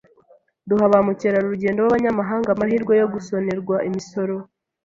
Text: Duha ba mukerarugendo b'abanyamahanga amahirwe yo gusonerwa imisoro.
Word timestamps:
Duha 0.67 0.85
ba 0.91 0.99
mukerarugendo 1.05 1.79
b'abanyamahanga 1.81 2.49
amahirwe 2.51 2.93
yo 3.01 3.07
gusonerwa 3.13 3.75
imisoro. 3.87 4.35